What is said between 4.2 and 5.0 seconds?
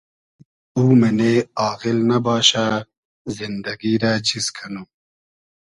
چیز کئنوم